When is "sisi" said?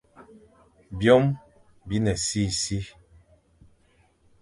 2.25-2.79